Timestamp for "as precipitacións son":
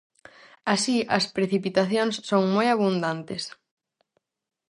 1.17-2.43